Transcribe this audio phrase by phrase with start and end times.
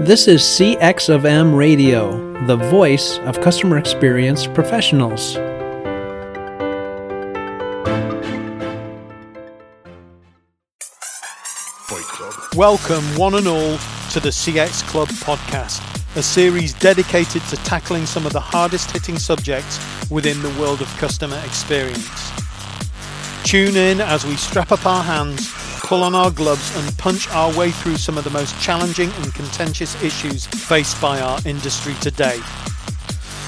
[0.00, 2.12] This is CX of M Radio,
[2.46, 5.34] the voice of customer experience professionals.
[12.54, 13.76] Welcome, one and all,
[14.12, 15.82] to the CX Club podcast,
[16.16, 19.80] a series dedicated to tackling some of the hardest hitting subjects
[20.12, 22.30] within the world of customer experience.
[23.42, 25.57] Tune in as we strap up our hands
[25.88, 29.32] pull on our gloves and punch our way through some of the most challenging and
[29.32, 32.38] contentious issues faced by our industry today.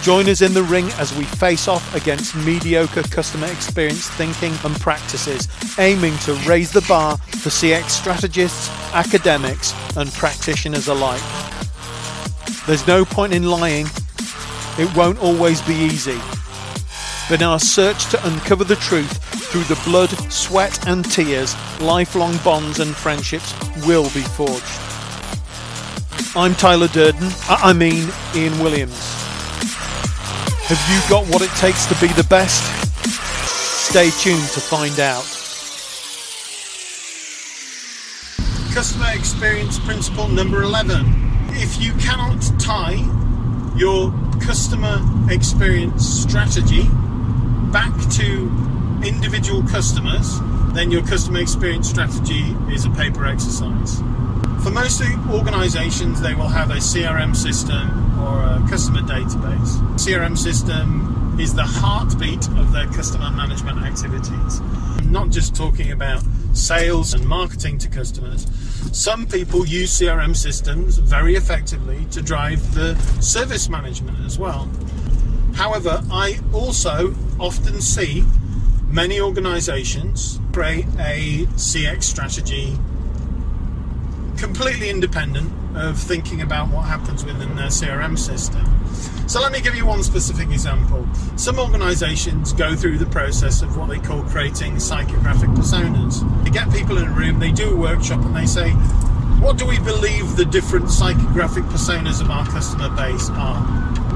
[0.00, 4.74] Join us in the ring as we face off against mediocre customer experience thinking and
[4.80, 5.48] practices,
[5.78, 11.20] aiming to raise the bar for CX strategists, academics, and practitioners alike.
[12.66, 13.84] There's no point in lying,
[14.78, 16.18] it won't always be easy.
[17.28, 22.36] But in our search to uncover the truth, through the blood, sweat, and tears, lifelong
[22.44, 23.52] bonds and friendships
[23.84, 24.62] will be forged.
[26.36, 28.96] I'm Tyler Durden, I mean Ian Williams.
[30.68, 32.62] Have you got what it takes to be the best?
[33.90, 35.24] Stay tuned to find out.
[38.72, 41.04] Customer experience principle number 11.
[41.54, 43.02] If you cannot tie
[43.76, 46.84] your customer experience strategy
[47.72, 50.38] back to individual customers,
[50.72, 53.98] then your customer experience strategy is a paper exercise.
[54.62, 59.80] For most organizations, they will have a CRM system or a customer database.
[59.94, 64.60] CRM system is the heartbeat of their customer management activities.
[64.98, 68.46] I'm not just talking about sales and marketing to customers.
[68.92, 74.68] Some people use CRM systems very effectively to drive the service management as well.
[75.54, 78.24] However, I also often see
[78.90, 82.76] many organizations create a CX strategy
[84.36, 88.66] completely independent of thinking about what happens within their CRM system.
[89.28, 91.06] So let me give you one specific example.
[91.36, 96.24] Some organizations go through the process of what they call creating psychographic personas.
[96.42, 98.70] They get people in a room, they do a workshop, and they say,
[99.40, 103.60] What do we believe the different psychographic personas of our customer base are?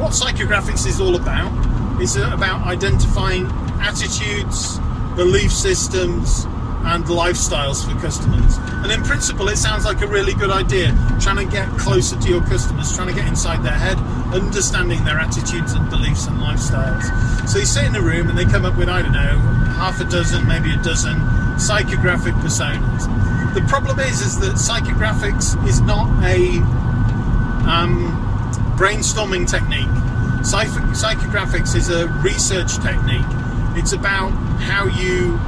[0.00, 3.46] What psychographics is all about is about identifying
[3.84, 4.78] attitudes,
[5.14, 6.46] belief systems,
[6.86, 8.58] and lifestyles for customers.
[8.84, 10.94] And in principle, it sounds like a really good idea.
[11.20, 13.96] Trying to get closer to your customers, trying to get inside their head,
[14.34, 17.48] understanding their attitudes and beliefs and lifestyles.
[17.48, 19.38] So you sit in a room and they come up with, I don't know,
[19.76, 21.16] half a dozen, maybe a dozen
[21.56, 23.08] psychographic personas.
[23.54, 26.58] The problem is, is that psychographics is not a
[27.70, 28.12] um,
[28.76, 29.88] brainstorming technique.
[30.44, 33.24] Psychographics is a research technique.
[33.76, 34.30] It's about
[34.62, 35.38] how you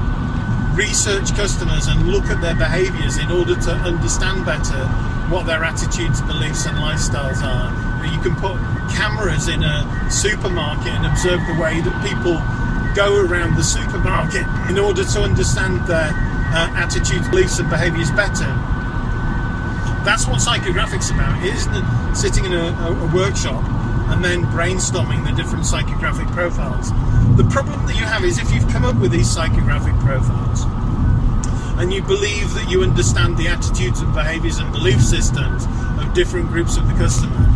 [0.76, 4.84] research customers and look at their behaviors in order to understand better
[5.30, 7.70] what their attitudes, beliefs, and lifestyles are.
[8.04, 8.56] You can put
[8.94, 12.36] cameras in a supermarket and observe the way that people
[12.94, 16.10] go around the supermarket in order to understand their
[16.52, 18.46] uh, attitudes, beliefs, and behaviors better.
[20.04, 22.14] That's what psychographics about, isn't?
[22.14, 23.62] Sitting in a, a, a workshop
[24.08, 26.90] and then brainstorming the different psychographic profiles.
[27.36, 30.64] The problem that you have is if you've come up with these psychographic profiles
[31.78, 35.66] and you believe that you understand the attitudes and behaviors and belief systems
[36.00, 37.52] of different groups of the customer,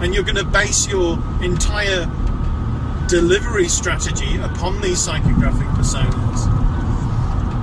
[0.00, 2.08] and you're going to base your entire
[3.08, 6.46] delivery strategy upon these psychographic personas.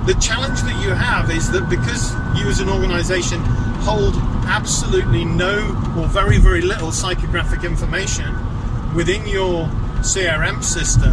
[0.06, 3.42] The challenge that you have is that because you as an organization
[3.84, 4.14] hold
[4.46, 5.58] absolutely no
[5.98, 8.34] or very, very little psychographic information
[8.94, 9.66] within your
[10.00, 11.12] CRM system,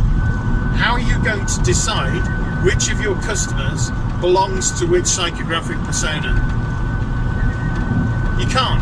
[0.79, 3.89] how are you going to decide which of your customers
[4.21, 6.31] belongs to which psychographic persona?
[8.39, 8.81] You can't.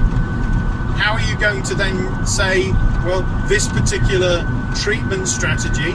[0.99, 2.71] How are you going to then say,
[3.05, 4.45] well, this particular
[4.75, 5.93] treatment strategy,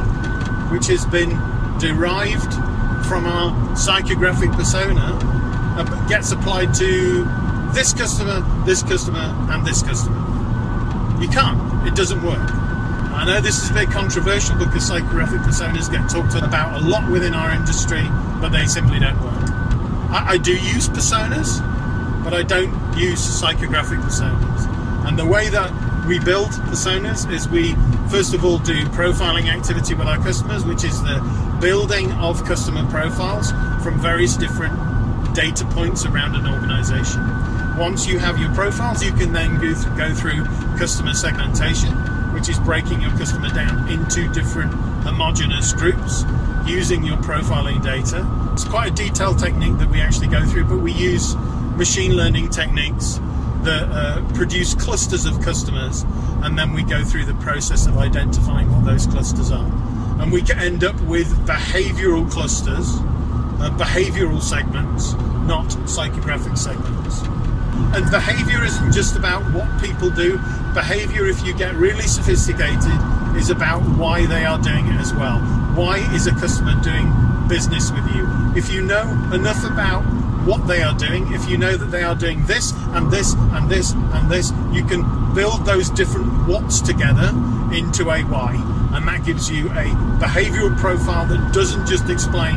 [0.72, 1.31] which has been
[1.78, 2.53] derived
[3.06, 5.19] from our psychographic persona,
[5.76, 7.25] uh, gets applied to
[7.75, 10.17] this customer, this customer, and this customer.
[11.21, 11.87] You can't.
[11.87, 12.38] It doesn't work.
[12.41, 17.11] I know this is a bit controversial because psychographic personas get talked about a lot
[17.11, 18.03] within our industry,
[18.41, 19.50] but they simply don't work.
[20.11, 21.61] I, I do use personas,
[22.23, 24.67] but I don't use psychographic personas.
[25.06, 25.73] And the way that
[26.06, 27.75] we build personas is we
[28.09, 32.88] first of all do profiling activity with our customers, which is the building of customer
[32.91, 33.50] profiles
[33.82, 34.75] from various different
[35.35, 37.44] data points around an organization.
[37.76, 40.44] Once you have your profiles, you can then go, th- go through
[40.79, 41.93] customer segmentation,
[42.32, 44.73] which is breaking your customer down into different
[45.03, 46.25] homogenous groups
[46.65, 48.25] using your profiling data.
[48.53, 51.35] It's quite a detailed technique that we actually go through, but we use
[51.76, 53.19] machine learning techniques
[53.65, 56.05] that uh, produce clusters of customers,
[56.44, 59.67] and then we go through the process of identifying what those clusters are.
[60.20, 62.88] And we can end up with behavioral clusters,
[63.59, 65.15] uh, behavioral segments,
[65.49, 67.23] not psychographic segments.
[67.94, 70.38] And behavior isn't just about what people do.
[70.75, 72.99] Behavior, if you get really sophisticated,
[73.37, 75.38] is about why they are doing it as well.
[75.75, 77.12] Why is a customer doing
[77.49, 78.26] business with you?
[78.56, 80.03] If you know enough about
[80.47, 83.71] what they are doing, if you know that they are doing this and this and
[83.71, 87.29] this and this, you can build those different whats together
[87.73, 88.55] into a why.
[88.94, 89.87] And that gives you a
[90.20, 92.56] behavioral profile that doesn't just explain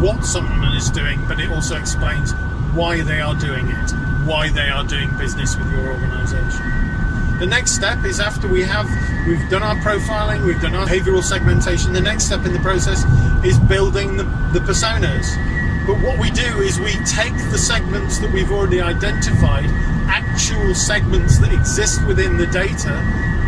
[0.00, 2.32] what someone is doing, but it also explains
[2.74, 3.90] why they are doing it,
[4.26, 6.80] why they are doing business with your organization.
[7.38, 8.86] The next step is after we have
[9.26, 13.04] we've done our profiling, we've done our behavioral segmentation, the next step in the process
[13.44, 15.36] is building the, the personas.
[15.86, 19.70] But what we do is we take the segments that we've already identified,
[20.06, 22.92] actual segments that exist within the data,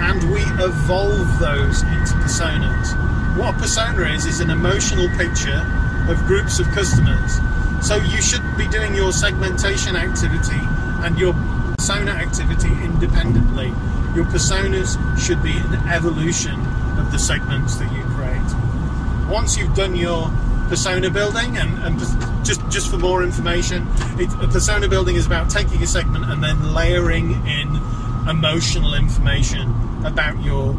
[0.00, 2.96] and we evolve those into personas.
[3.36, 5.64] What a persona is, is an emotional picture
[6.08, 7.38] of groups of customers.
[7.82, 10.60] So you should be doing your segmentation activity
[11.04, 11.34] and your
[11.76, 13.68] persona activity independently.
[14.14, 16.58] Your personas should be an evolution
[16.96, 19.28] of the segments that you create.
[19.28, 20.30] Once you've done your
[20.68, 21.98] persona building, and, and
[22.44, 23.88] just just for more information,
[24.18, 27.80] it, persona building is about taking a segment and then layering in
[28.28, 29.74] emotional information
[30.04, 30.72] about your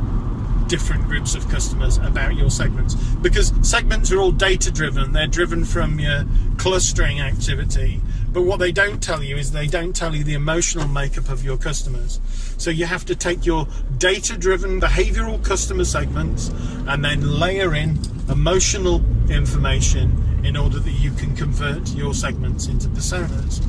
[0.68, 2.96] different groups of customers about your segments.
[2.96, 6.26] Because segments are all data driven they're driven from your
[6.58, 8.02] clustering activity.
[8.32, 11.44] But what they don't tell you is they don't tell you the emotional makeup of
[11.44, 12.20] your customers.
[12.58, 13.68] So you have to take your
[13.98, 16.50] data driven behavioral customer segments
[16.88, 18.00] and then layer in
[18.30, 23.62] emotional information in order that you can convert your segments into personas.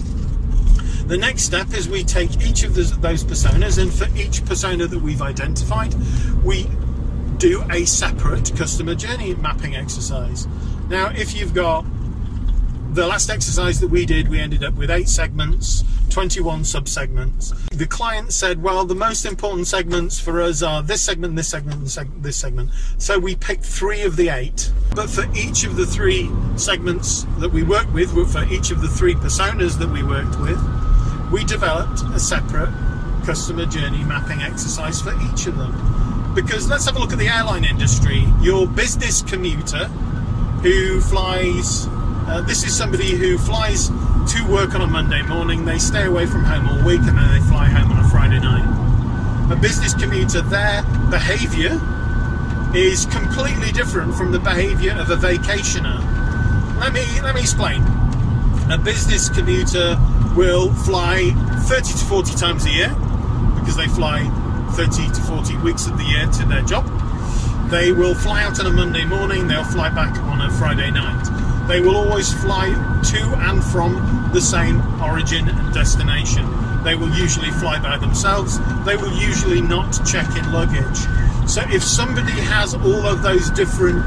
[1.06, 4.98] The next step is we take each of those personas, and for each persona that
[4.98, 5.92] we've identified,
[6.42, 6.66] we
[7.38, 10.46] do a separate customer journey mapping exercise.
[10.88, 11.84] Now, if you've got
[12.92, 17.52] the last exercise that we did, we ended up with eight segments, 21 subsegments.
[17.70, 21.76] The client said, well, the most important segments for us are this segment, this segment,
[21.98, 22.70] and this segment.
[22.98, 24.72] So we picked three of the eight.
[24.94, 28.88] But for each of the three segments that we worked with, for each of the
[28.88, 30.60] three personas that we worked with,
[31.32, 32.72] we developed a separate
[33.24, 35.72] customer journey mapping exercise for each of them.
[36.34, 38.26] Because let's have a look at the airline industry.
[38.40, 39.86] Your business commuter
[40.64, 41.86] who flies,
[42.26, 46.26] uh, this is somebody who flies to work on a Monday morning, they stay away
[46.26, 48.64] from home all week, and then they fly home on a Friday night.
[49.52, 51.80] A business commuter, their behaviour
[52.74, 56.00] is completely different from the behaviour of a vacationer.
[56.80, 57.82] Let me let me explain.
[58.70, 59.96] A business commuter
[60.34, 61.30] will fly
[61.68, 62.88] 30 to 40 times a year
[63.60, 64.24] because they fly
[64.74, 66.84] 30 to 40 weeks of the year to their job.
[67.70, 71.68] They will fly out on a Monday morning, they'll fly back on a Friday night.
[71.68, 73.18] They will always fly to
[73.48, 76.44] and from the same origin and destination.
[76.82, 80.98] They will usually fly by themselves, they will usually not check in luggage.
[81.48, 84.06] So if somebody has all of those different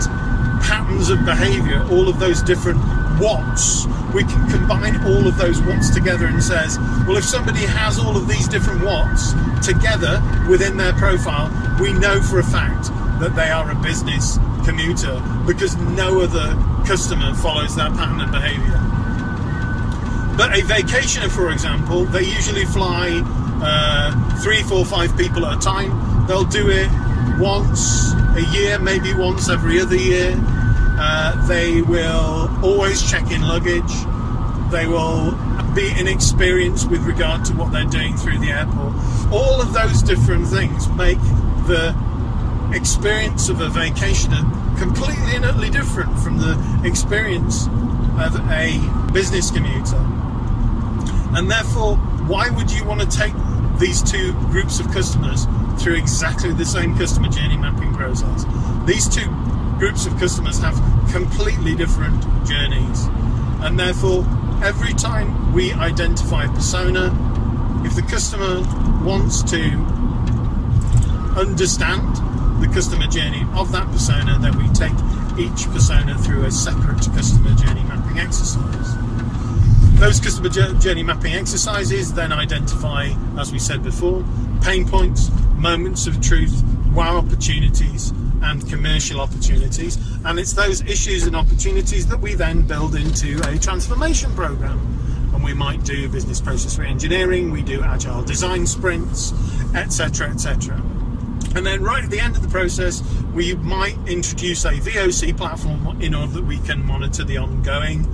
[0.62, 2.80] patterns of behavior, all of those different
[3.22, 8.00] wants, we can combine all of those watts together and says, well, if somebody has
[8.00, 9.34] all of these different watts
[9.66, 11.50] together within their profile,
[11.80, 17.34] we know for a fact that they are a business commuter because no other customer
[17.36, 18.80] follows that pattern of behavior.
[20.38, 23.22] But a vacationer, for example, they usually fly
[23.62, 26.28] uh, three, four, five people at a time.
[26.28, 26.90] They'll do it
[27.40, 30.36] once a year, maybe once every other year.
[31.00, 33.94] Uh, they will always check in luggage.
[34.72, 35.32] They will
[35.76, 38.94] be inexperienced with regard to what they're doing through the airport.
[39.32, 41.20] All of those different things make
[41.68, 41.96] the
[42.74, 44.42] experience of a vacationer
[44.80, 47.68] completely and utterly different from the experience
[48.20, 48.80] of a
[49.14, 49.98] business commuter.
[51.36, 53.34] And therefore, why would you want to take
[53.78, 55.46] these two groups of customers
[55.78, 58.46] through exactly the same customer journey mapping process?
[58.86, 59.30] These two
[59.78, 60.76] groups of customers have
[61.12, 63.06] completely different journeys.
[63.62, 64.26] And therefore,
[64.64, 67.14] every time we identify a persona,
[67.86, 68.62] if the customer
[69.06, 69.60] wants to
[71.40, 72.16] understand
[72.62, 74.94] the customer journey of that persona, then we take
[75.38, 78.96] each persona through a separate customer journey mapping exercise.
[80.00, 84.24] Those customer journey mapping exercises then identify, as we said before,
[84.62, 88.12] pain points, moments of truth, wow opportunities,
[88.44, 89.98] and commercial opportunities.
[90.26, 94.80] And it's those issues and opportunities that we then build into a transformation program.
[95.34, 99.34] and we might do business process re-engineering, we do agile design sprints,
[99.76, 100.82] etc., etc.
[101.56, 103.04] And then right at the end of the process,
[103.34, 108.06] we might introduce a VOC platform in order that we can monitor the ongoing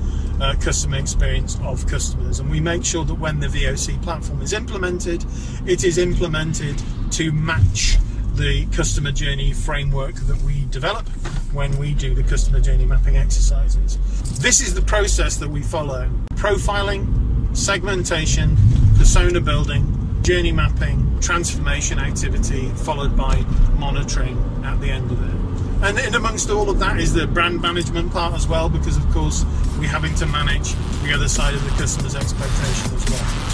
[0.41, 2.39] uh, customer experience of customers.
[2.39, 5.25] And we make sure that when the VOC platform is implemented,
[5.65, 7.97] it is implemented to match
[8.35, 11.07] the customer journey framework that we develop
[11.53, 13.97] when we do the customer journey mapping exercises.
[14.39, 18.57] This is the process that we follow profiling, segmentation,
[18.97, 23.35] persona building, journey mapping, transformation activity, followed by
[23.77, 25.87] monitoring at the end of it.
[25.87, 29.07] And in amongst all of that is the brand management part as well, because of
[29.11, 29.45] course
[29.77, 30.73] we're having to manage
[31.03, 33.52] the other side of the customer's expectation as well.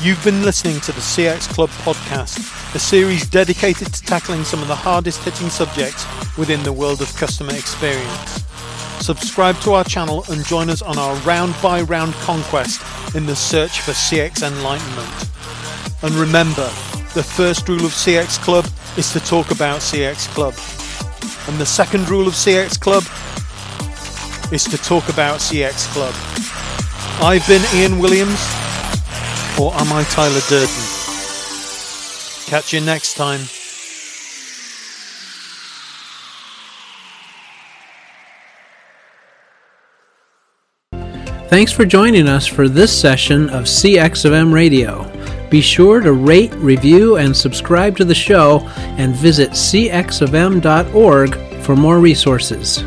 [0.00, 2.38] You've been listening to the CX Club podcast,
[2.72, 6.06] a series dedicated to tackling some of the hardest hitting subjects
[6.38, 8.44] within the world of customer experience.
[9.00, 12.80] Subscribe to our channel and join us on our round by round conquest
[13.16, 15.10] in the search for CX enlightenment.
[16.04, 16.66] And remember,
[17.14, 20.54] the first rule of CX Club is to talk about CX Club.
[21.48, 23.02] And the second rule of CX Club
[24.52, 26.14] is to talk about CX Club.
[27.20, 28.38] I've been Ian Williams
[29.60, 30.84] or am I Tyler Durden?
[32.46, 33.40] Catch you next time.
[41.48, 45.10] Thanks for joining us for this session of CX of M Radio.
[45.50, 52.00] Be sure to rate, review, and subscribe to the show and visit cxofm.org for more
[52.00, 52.84] resources.